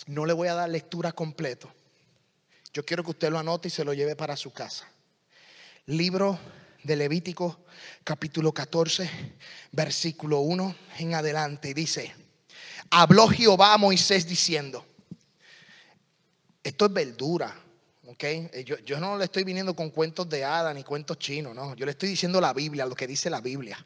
[0.07, 1.73] No le voy a dar lectura completo.
[2.73, 4.89] Yo quiero que usted lo anote y se lo lleve para su casa.
[5.87, 6.39] Libro
[6.85, 7.65] de Levítico
[8.05, 9.11] capítulo 14,
[9.73, 11.75] versículo 1 en adelante.
[11.75, 12.15] Dice,
[12.91, 14.85] habló Jehová a Moisés diciendo,
[16.63, 17.57] esto es verdura,
[18.07, 18.25] ¿ok?
[18.25, 21.75] Eh, yo, yo, no le estoy viniendo con cuentos de hada ni cuentos chinos, no,
[21.77, 23.85] yo le estoy diciendo la Biblia, lo que dice la Biblia,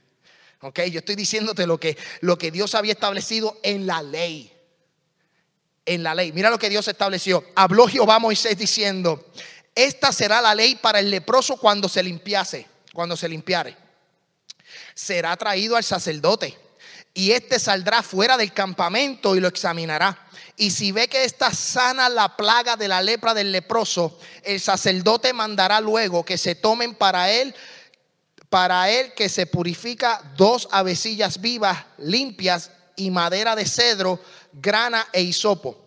[0.62, 0.80] ¿ok?
[0.84, 4.50] Yo estoy diciéndote lo que, lo que Dios había establecido en la ley,
[5.84, 6.32] en la ley.
[6.32, 7.44] Mira lo que Dios estableció.
[7.54, 9.30] Habló Jehová a Moisés diciendo,
[9.74, 13.76] esta será la ley para el leproso cuando se limpiase, cuando se limpiare.
[14.94, 16.63] Será traído al sacerdote
[17.14, 20.18] y éste saldrá fuera del campamento y lo examinará.
[20.56, 25.32] Y si ve que está sana la plaga de la lepra del leproso, el sacerdote
[25.32, 27.54] mandará luego que se tomen para él,
[28.50, 34.20] para él que se purifica dos avecillas vivas, limpias y madera de cedro,
[34.52, 35.83] grana e hisopo.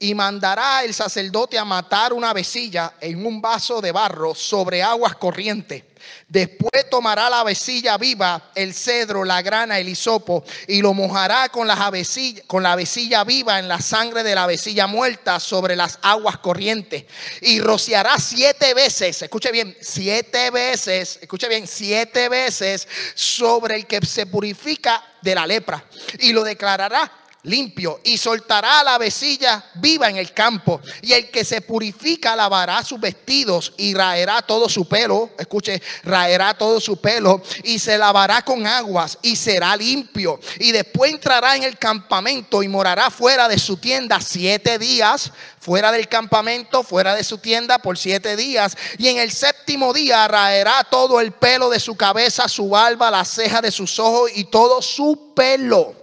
[0.00, 5.14] Y mandará el sacerdote a matar una avecilla en un vaso de barro sobre aguas
[5.14, 5.84] corrientes
[6.28, 11.66] Después tomará la avecilla viva, el cedro, la grana, el hisopo, y lo mojará con,
[11.66, 17.04] la avecilla viva en la sangre de la avecilla muerta sobre las aguas corrientes.
[17.40, 24.04] Y rociará siete veces, escuche bien, siete veces, escuche bien, siete veces sobre el que
[24.04, 25.84] se purifica de la lepra.
[26.20, 30.80] Y lo declarará limpio y soltará la vecilla viva en el campo.
[31.02, 35.30] Y el que se purifica lavará sus vestidos y raerá todo su pelo.
[35.38, 40.38] Escuche, raerá todo su pelo y se lavará con aguas y será limpio.
[40.58, 45.32] Y después entrará en el campamento y morará fuera de su tienda siete días.
[45.60, 48.76] Fuera del campamento, fuera de su tienda por siete días.
[48.96, 53.26] Y en el séptimo día raerá todo el pelo de su cabeza, su alba, la
[53.26, 55.99] ceja de sus ojos y todo su pelo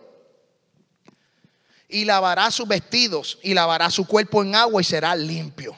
[1.88, 5.78] y lavará sus vestidos y lavará su cuerpo en agua y será limpio.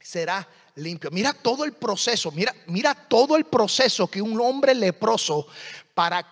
[0.00, 1.10] Será limpio.
[1.10, 5.46] Mira todo el proceso, mira, mira todo el proceso que un hombre leproso
[5.94, 6.26] para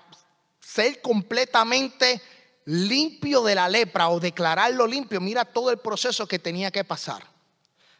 [0.60, 2.20] ser completamente
[2.66, 7.24] limpio de la lepra o declararlo limpio, mira todo el proceso que tenía que pasar.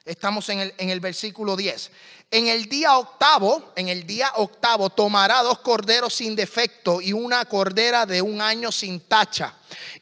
[0.05, 1.91] Estamos en el, en el versículo 10.
[2.29, 7.45] En el día octavo, en el día octavo, tomará dos corderos sin defecto y una
[7.45, 9.55] cordera de un año sin tacha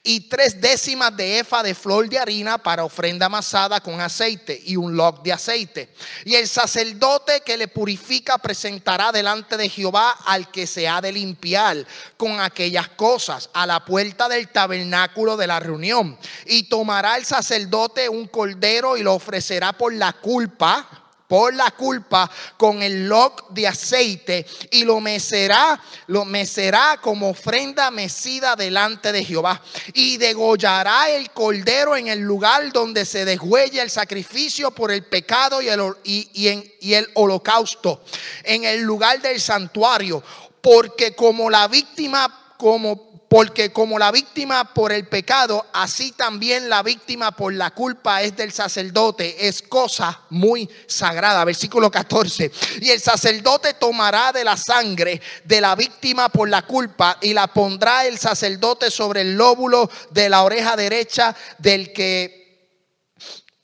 [0.03, 4.77] y tres décimas de efa de flor de harina para ofrenda amasada con aceite y
[4.77, 5.95] un log de aceite.
[6.25, 11.13] Y el sacerdote que le purifica presentará delante de Jehová al que se ha de
[11.13, 16.19] limpiar con aquellas cosas a la puerta del tabernáculo de la reunión.
[16.47, 22.31] Y tomará el sacerdote un cordero y lo ofrecerá por la culpa por la culpa
[22.57, 29.25] con el log de aceite y lo mecerá, lo mecerá como ofrenda mecida delante de
[29.25, 29.61] Jehová.
[29.95, 35.63] Y degollará el cordero en el lugar donde se deshuella el sacrificio por el pecado
[35.63, 38.03] y el, y el holocausto,
[38.43, 40.23] en el lugar del santuario,
[40.61, 46.85] porque como la víctima, como porque como la víctima por el pecado, así también la
[46.85, 49.49] víctima por la culpa es del sacerdote.
[49.49, 51.45] Es cosa muy sagrada.
[51.45, 52.53] Versículo 14.
[52.81, 57.49] Y el sacerdote tomará de la sangre de la víctima por la culpa y la
[57.49, 62.44] pondrá el sacerdote sobre el lóbulo de la oreja derecha del que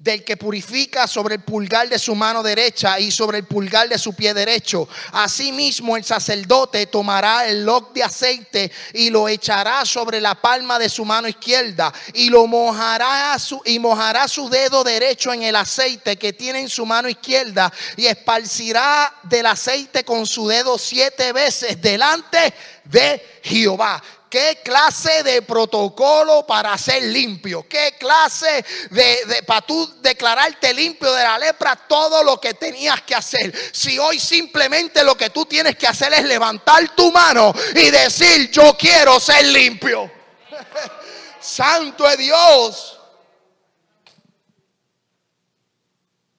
[0.01, 3.99] del que purifica sobre el pulgar de su mano derecha y sobre el pulgar de
[3.99, 4.89] su pie derecho.
[5.13, 10.89] Asimismo el sacerdote tomará el loc de aceite y lo echará sobre la palma de
[10.89, 16.17] su mano izquierda y lo mojará su, y mojará su dedo derecho en el aceite
[16.17, 21.79] que tiene en su mano izquierda y esparcirá del aceite con su dedo siete veces
[21.79, 24.03] delante de Jehová.
[24.31, 27.67] ¿Qué clase de protocolo para ser limpio?
[27.69, 31.75] ¿Qué clase de, para tú declararte limpio de la lepra?
[31.75, 33.53] Todo lo que tenías que hacer.
[33.73, 38.53] Si hoy simplemente lo que tú tienes que hacer es levantar tu mano y decir,
[38.53, 40.09] yo quiero ser limpio.
[41.41, 43.01] Santo es Dios.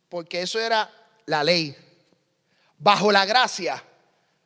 [0.07, 0.89] Porque eso era
[1.25, 1.75] la ley.
[2.77, 3.83] Bajo la gracia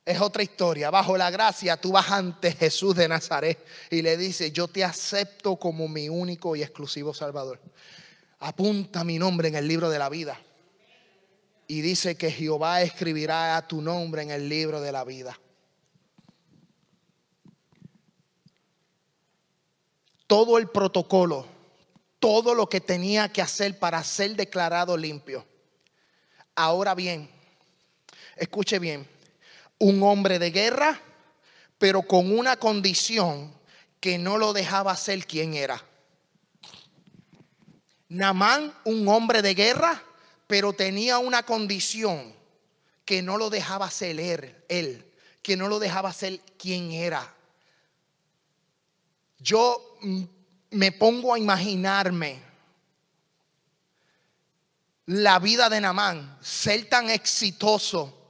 [0.06, 0.88] es otra historia.
[0.88, 3.58] Bajo la gracia, tú vas ante Jesús de Nazaret
[3.90, 7.60] y le dices, yo te acepto como mi único y exclusivo Salvador.
[8.38, 10.40] Apunta mi nombre en el libro de la vida.
[11.66, 15.36] Y dice que Jehová escribirá a tu nombre en el libro de la vida.
[20.28, 21.46] Todo el protocolo,
[22.20, 25.44] todo lo que tenía que hacer para ser declarado limpio.
[26.54, 27.28] Ahora bien,
[28.36, 29.15] escuche bien
[29.78, 31.00] un hombre de guerra,
[31.78, 33.52] pero con una condición
[34.00, 35.82] que no lo dejaba ser quien era.
[38.08, 40.02] Namán, un hombre de guerra,
[40.46, 42.34] pero tenía una condición
[43.04, 45.12] que no lo dejaba ser él,
[45.42, 47.34] que no lo dejaba ser quien era.
[49.38, 49.98] Yo
[50.70, 52.40] me pongo a imaginarme
[55.06, 58.25] la vida de Namán, ser tan exitoso,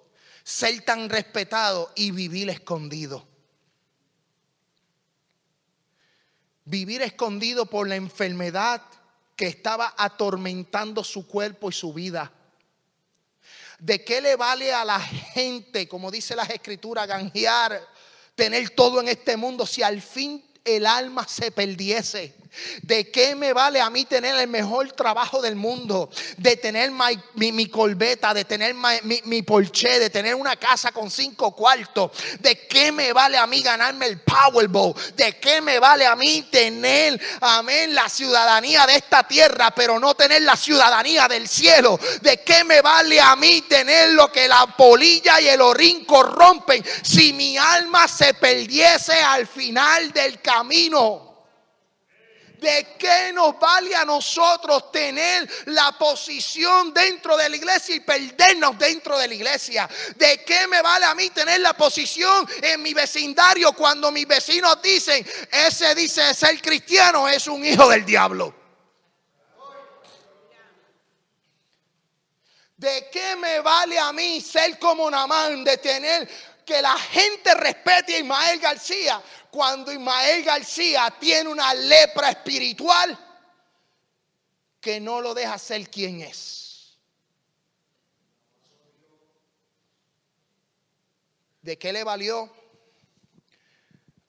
[0.47, 3.27] ser tan respetado y vivir escondido.
[6.65, 8.81] Vivir escondido por la enfermedad
[9.35, 12.31] que estaba atormentando su cuerpo y su vida.
[13.81, 17.85] ¿De qué le vale a la gente, como dice las escrituras, ganjear,
[18.37, 22.37] tener todo en este mundo si al fin el alma se perdiese?
[22.83, 26.11] ¿De qué me vale a mí tener el mejor trabajo del mundo?
[26.37, 32.11] De tener mi, mi, de tener mi, mi de tener una casa con cinco cuartos.
[32.41, 34.95] ¿De qué me vale a mí ganarme el Powerball?
[35.15, 40.15] ¿De qué me vale a mí tener, amén, la ciudadanía de esta tierra, pero no
[40.15, 41.99] tener la ciudadanía del cielo?
[42.23, 46.85] ¿De qué me vale a mí tener lo que la polilla y el orín corrompen
[47.03, 51.26] si mi alma se perdiese al final del camino?
[52.61, 58.79] ¿De qué nos vale a nosotros tener la posición dentro de la iglesia y perdernos
[58.79, 59.89] dentro de la iglesia?
[60.17, 64.81] ¿De qué me vale a mí tener la posición en mi vecindario cuando mis vecinos
[64.83, 68.55] dicen, ese dice ser cristiano es un hijo del diablo?
[72.77, 76.29] ¿De qué me vale a mí ser como Namán de tener
[76.67, 83.17] que la gente respete a Ismael García cuando Ismael García tiene una lepra espiritual
[84.81, 86.99] que no lo deja ser quien es.
[91.63, 92.53] ¿De qué le valió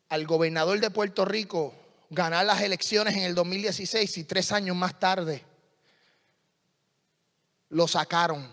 [0.09, 1.73] al gobernador de Puerto Rico
[2.11, 5.43] ganar las elecciones en el 2016 y tres años más tarde
[7.69, 8.47] lo sacaron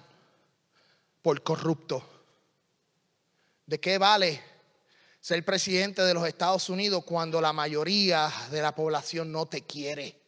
[1.21, 2.14] por corrupto?
[3.67, 4.43] ¿De qué vale
[5.21, 10.21] ser presidente de los Estados Unidos cuando la mayoría de la población no te quiere?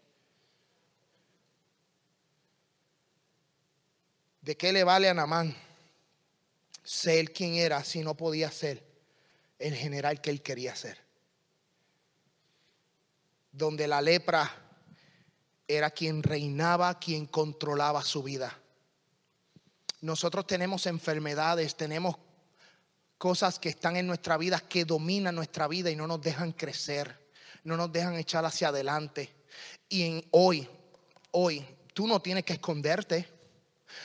[4.41, 5.55] ¿De qué le vale a Namán
[6.83, 8.83] ser quien era si no podía ser
[9.59, 10.99] el general que él quería ser?
[13.53, 14.51] Donde la lepra
[15.69, 18.59] era quien reinaba, quien controlaba su vida.
[20.01, 22.17] Nosotros tenemos enfermedades, tenemos
[23.19, 27.19] cosas que están en nuestra vida que dominan nuestra vida y no nos dejan crecer,
[27.65, 29.35] no nos dejan echar hacia adelante.
[29.89, 30.69] Y en hoy,
[31.33, 31.65] hoy,
[31.95, 33.36] tú no tienes que esconderte.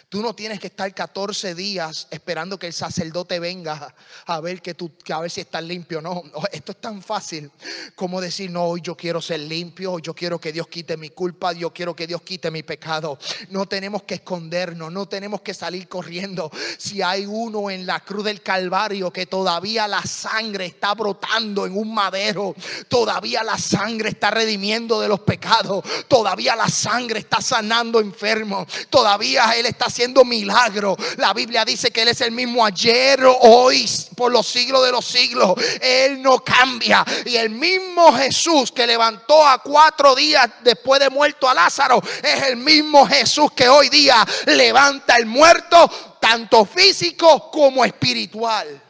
[0.09, 3.93] Tú no tienes que estar 14 días esperando que el sacerdote venga
[4.25, 6.01] a ver que tú, a ver si estás limpio.
[6.01, 7.51] No, esto es tan fácil
[7.95, 11.53] como decir, no, hoy yo quiero ser limpio, yo quiero que Dios quite mi culpa,
[11.53, 13.17] yo quiero que Dios quite mi pecado.
[13.49, 16.51] No tenemos que escondernos, no tenemos que salir corriendo.
[16.77, 21.77] Si hay uno en la cruz del Calvario que todavía la sangre está brotando en
[21.77, 22.55] un madero,
[22.88, 29.51] todavía la sangre está redimiendo de los pecados, todavía la sangre está sanando enfermos, todavía
[29.51, 30.95] Él está haciendo milagro.
[31.17, 35.05] La Biblia dice que Él es el mismo ayer, hoy, por los siglos de los
[35.05, 35.53] siglos.
[35.82, 37.03] Él no cambia.
[37.26, 42.43] Y el mismo Jesús que levantó a cuatro días después de muerto a Lázaro, es
[42.43, 48.82] el mismo Jesús que hoy día levanta el muerto, tanto físico como espiritual.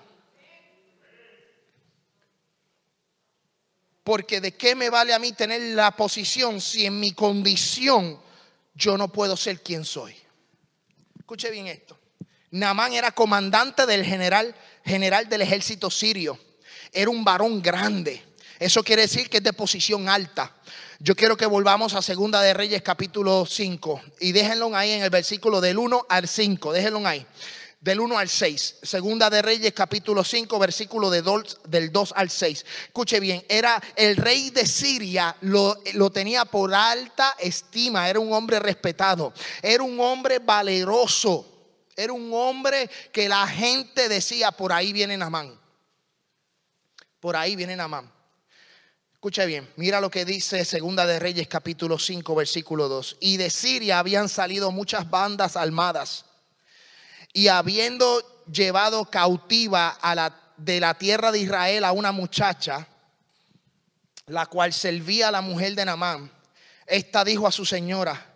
[4.04, 8.20] Porque de qué me vale a mí tener la posición si en mi condición
[8.74, 10.21] yo no puedo ser quien soy.
[11.32, 11.98] Escuche bien esto.
[12.50, 14.54] Namán era comandante del general,
[14.84, 16.38] general del ejército sirio.
[16.92, 18.22] Era un varón grande.
[18.60, 20.54] Eso quiere decir que es de posición alta.
[21.00, 25.10] Yo quiero que volvamos a Segunda de Reyes capítulo 5 y déjenlo ahí en el
[25.10, 26.74] versículo del 1 al 5.
[26.74, 27.26] Déjenlo ahí
[27.82, 28.78] del 1 al 6.
[28.84, 31.24] Segunda de Reyes capítulo 5, versículo de
[31.68, 32.66] del 2 al 6.
[32.86, 38.32] Escuche bien, era el rey de Siria, lo, lo, tenía por alta estima, era un
[38.32, 41.48] hombre respetado, era un hombre valeroso,
[41.96, 45.60] era un hombre que la gente decía, por ahí viene Namán.
[47.20, 48.12] Por ahí viene Namán.
[49.12, 53.18] Escucha bien, mira lo que dice Segunda de Reyes capítulo 5 versículo 2.
[53.20, 56.26] Y de Siria habían salido muchas bandas armadas
[57.34, 62.88] y habiendo llevado cautiva a la, de la tierra de Israel a una muchacha,
[64.28, 66.32] la cual servía a la mujer de Namán,
[66.86, 68.28] esta dijo a su señora,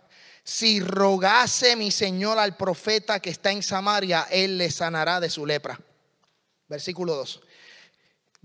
[0.42, 5.44] si rogase mi señor al profeta que está en Samaria, él le sanará de su
[5.44, 5.80] lepra.
[6.68, 7.40] Versículo 2.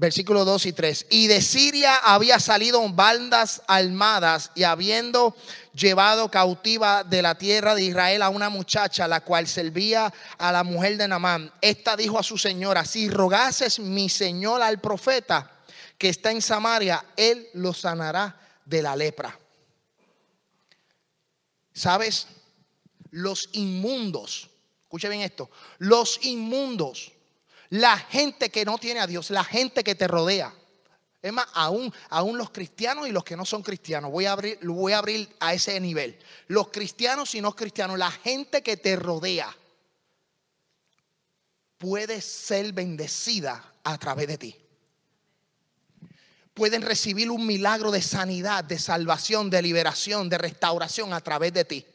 [0.01, 1.05] Versículo 2 y 3.
[1.11, 5.35] Y de Siria había salido bandas armadas y habiendo
[5.75, 10.63] llevado cautiva de la tierra de Israel a una muchacha, la cual servía a la
[10.63, 11.53] mujer de Namán.
[11.61, 15.51] Esta dijo a su señora, si rogases mi señor al profeta
[15.99, 18.35] que está en Samaria, él lo sanará
[18.65, 19.37] de la lepra.
[21.75, 22.25] ¿Sabes?
[23.11, 24.49] Los inmundos,
[24.81, 27.11] escuche bien esto, los inmundos
[27.71, 30.53] la gente que no tiene a Dios, la gente que te rodea.
[31.21, 34.11] Es más, aún, aún los cristianos y los que no son cristianos.
[34.11, 36.19] Voy a, abrir, voy a abrir a ese nivel.
[36.47, 39.55] Los cristianos y no cristianos, la gente que te rodea
[41.77, 44.55] puede ser bendecida a través de ti.
[46.53, 51.63] Pueden recibir un milagro de sanidad, de salvación, de liberación, de restauración a través de
[51.63, 51.85] ti.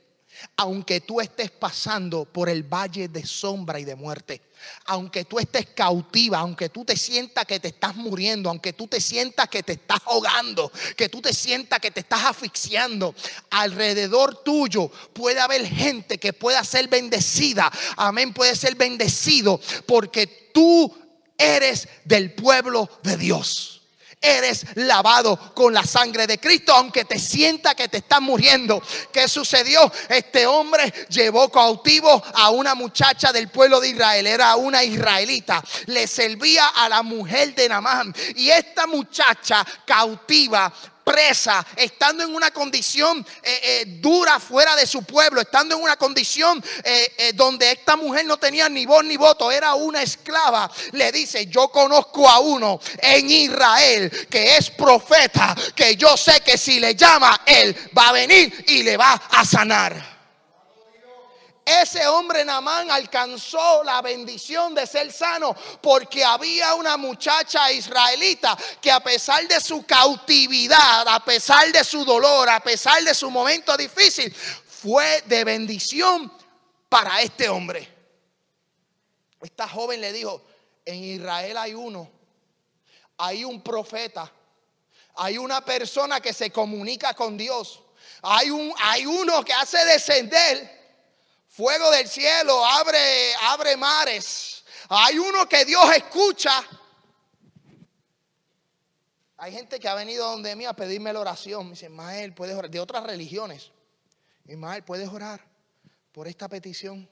[0.57, 4.43] Aunque tú estés pasando por el valle de sombra y de muerte
[4.87, 9.01] aunque tú estés cautiva, aunque tú te sientas que te estás muriendo, aunque tú te
[9.01, 13.14] sientas que te estás ahogando, que tú te sientas que te estás asfixiando,
[13.51, 17.70] alrededor tuyo puede haber gente que pueda ser bendecida.
[17.97, 20.95] Amén, puede ser bendecido porque tú
[21.39, 23.76] eres del pueblo de Dios
[24.20, 28.82] eres lavado con la sangre de Cristo, aunque te sienta que te estás muriendo.
[29.12, 29.90] ¿Qué sucedió?
[30.08, 36.06] Este hombre llevó cautivo a una muchacha del pueblo de Israel, era una israelita, le
[36.06, 40.72] servía a la mujer de Namán y esta muchacha cautiva
[41.07, 45.96] presa, estando en una condición eh, eh, dura fuera de su pueblo, estando en una
[45.96, 51.12] condición eh, donde esta mujer no tenía ni voz ni voto, era una esclava, le
[51.12, 56.80] dice, yo conozco a uno en Israel que es profeta, que yo sé que si
[56.80, 60.15] le llama, él va a venir y le va a sanar.
[61.66, 65.52] Ese hombre Namán alcanzó la bendición de ser sano
[65.82, 72.04] porque había una muchacha israelita que a pesar de su cautividad, a pesar de su
[72.04, 76.32] dolor, a pesar de su momento difícil, fue de bendición
[76.88, 77.92] para este hombre.
[79.40, 80.46] Esta joven le dijo,
[80.84, 82.08] en Israel hay uno,
[83.18, 84.32] hay un profeta,
[85.16, 87.82] hay una persona que se comunica con Dios,
[88.22, 90.76] hay, un, hay uno que hace descender
[91.57, 94.62] Fuego del cielo, abre, abre mares.
[94.90, 96.52] Hay uno que Dios escucha.
[99.38, 101.64] Hay gente que ha venido donde mí a pedirme la oración.
[101.64, 102.70] Me dice, Mael, puedes orar.
[102.70, 103.72] De otras religiones.
[104.44, 105.42] Ismael, ¿puedes orar
[106.12, 107.09] por esta petición?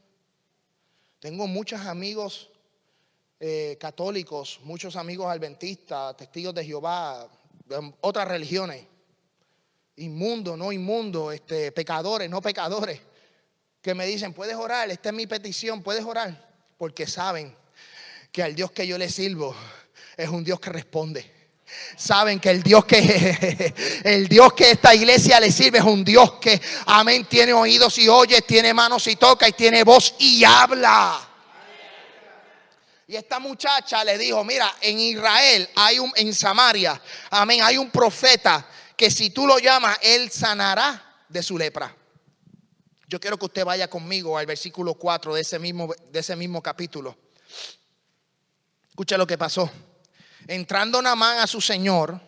[1.21, 2.51] Tengo muchos amigos
[3.41, 7.31] eh, católicos, muchos amigos adventistas, testigos de Jehová,
[7.65, 8.85] de otras religiones.
[9.97, 13.01] Inmundo, no inmundo, este, pecadores, no pecadores,
[13.85, 17.55] que me dicen, puedes orar, esta es mi petición, puedes orar, porque saben
[18.33, 19.55] que al Dios que yo le sirvo
[20.17, 21.35] es un Dios que responde
[21.97, 23.75] saben que el Dios que
[24.05, 28.09] el Dios que esta iglesia le sirve es un Dios que amén tiene oídos y
[28.09, 31.21] oye, tiene manos y toca y tiene voz y habla.
[33.07, 37.91] Y esta muchacha le dijo, mira, en Israel hay un en Samaria, amén, hay un
[37.91, 38.67] profeta
[38.97, 41.95] que si tú lo llamas él sanará de su lepra.
[43.09, 46.63] Yo quiero que usted vaya conmigo al versículo 4 de ese mismo de ese mismo
[46.63, 47.17] capítulo.
[48.89, 49.71] Escucha lo que pasó.
[50.47, 52.21] Entrando Namán a su señor,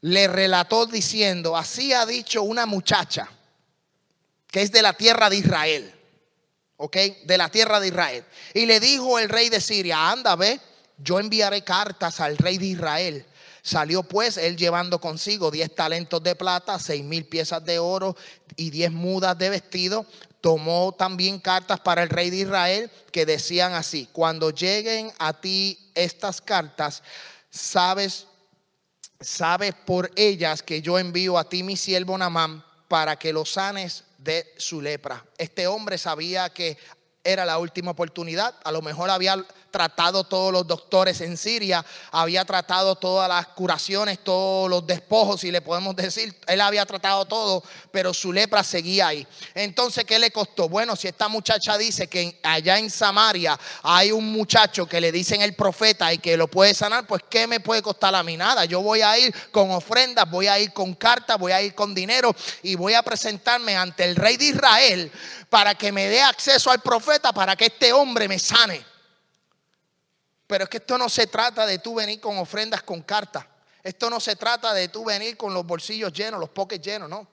[0.00, 3.28] le relató diciendo, así ha dicho una muchacha
[4.48, 5.94] que es de la tierra de Israel,
[6.76, 6.96] ¿ok?
[7.24, 8.24] De la tierra de Israel.
[8.54, 10.60] Y le dijo el rey de Siria, anda, ve,
[10.98, 13.26] yo enviaré cartas al rey de Israel.
[13.64, 18.14] Salió pues él llevando consigo diez talentos de plata, seis mil piezas de oro
[18.56, 20.04] y diez mudas de vestido.
[20.42, 25.78] Tomó también cartas para el rey de Israel que decían así, cuando lleguen a ti
[25.94, 27.02] estas cartas,
[27.48, 28.26] sabes,
[29.18, 34.04] sabes por ellas que yo envío a ti mi siervo Namán para que lo sanes
[34.18, 35.24] de su lepra.
[35.38, 36.76] Este hombre sabía que
[37.24, 39.42] era la última oportunidad, a lo mejor había
[39.74, 45.50] tratado todos los doctores en Siria, había tratado todas las curaciones, todos los despojos, si
[45.50, 49.26] le podemos decir, él había tratado todo, pero su lepra seguía ahí.
[49.52, 50.68] Entonces, ¿qué le costó?
[50.68, 55.42] Bueno, si esta muchacha dice que allá en Samaria hay un muchacho que le dicen
[55.42, 58.36] el profeta y que lo puede sanar, pues ¿qué me puede costar a mí?
[58.36, 61.74] Nada, yo voy a ir con ofrendas, voy a ir con cartas, voy a ir
[61.74, 65.10] con dinero y voy a presentarme ante el rey de Israel
[65.50, 68.93] para que me dé acceso al profeta, para que este hombre me sane.
[70.46, 73.46] Pero es que esto no se trata de tú venir con ofrendas con cartas.
[73.82, 77.26] Esto no se trata de tú venir con los bolsillos llenos, los pockets llenos, no.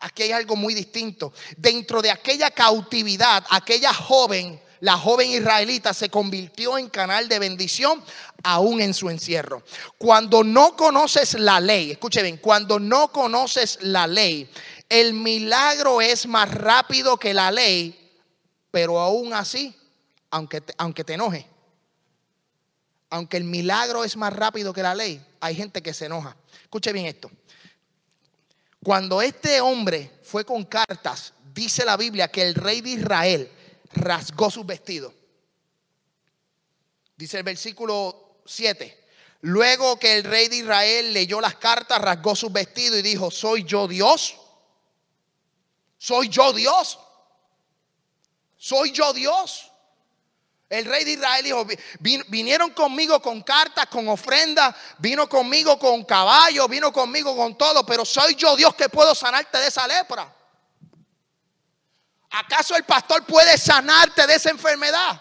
[0.00, 1.32] Aquí hay algo muy distinto.
[1.56, 8.02] Dentro de aquella cautividad, aquella joven, la joven israelita se convirtió en canal de bendición
[8.44, 9.62] aún en su encierro.
[9.98, 14.50] Cuando no conoces la ley, escuche bien, cuando no conoces la ley,
[14.88, 18.12] el milagro es más rápido que la ley,
[18.70, 19.74] pero aún así,
[20.30, 21.46] aunque aunque te enoje,
[23.10, 26.36] aunque el milagro es más rápido que la ley, hay gente que se enoja.
[26.62, 27.30] Escuche bien esto.
[28.82, 33.50] Cuando este hombre fue con cartas, dice la Biblia que el rey de Israel
[33.92, 35.12] rasgó sus vestidos.
[37.16, 39.06] Dice el versículo 7.
[39.40, 43.64] Luego que el rey de Israel leyó las cartas, rasgó sus vestidos y dijo, ¿soy
[43.64, 44.36] yo Dios?
[45.96, 46.98] ¿Soy yo Dios?
[48.56, 49.67] ¿Soy yo Dios?
[50.68, 51.66] El rey de Israel dijo,
[52.28, 58.04] vinieron conmigo con cartas, con ofrendas, vino conmigo con caballos, vino conmigo con todo, pero
[58.04, 60.34] soy yo Dios que puedo sanarte de esa lepra.
[62.30, 65.18] ¿Acaso el pastor puede sanarte de esa enfermedad?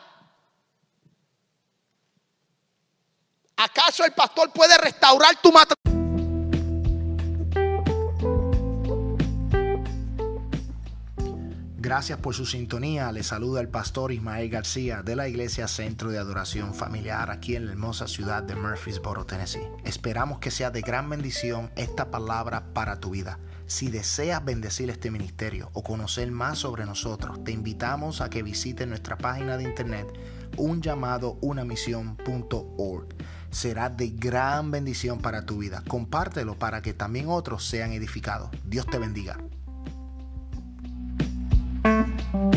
[3.55, 5.51] ¿Acaso el pastor puede restaurar tu
[11.87, 13.09] Gracias por su sintonía.
[13.13, 17.65] Le saluda el pastor Ismael García de la Iglesia Centro de Adoración Familiar aquí en
[17.65, 19.69] la hermosa ciudad de Murfreesboro, Tennessee.
[19.85, 23.39] Esperamos que sea de gran bendición esta palabra para tu vida.
[23.67, 28.85] Si deseas bendecir este ministerio o conocer más sobre nosotros, te invitamos a que visites
[28.85, 30.07] nuestra página de internet
[30.57, 31.37] un llamado
[33.49, 35.81] Será de gran bendición para tu vida.
[35.87, 38.49] Compártelo para que también otros sean edificados.
[38.65, 39.37] Dios te bendiga.
[42.33, 42.56] Bye.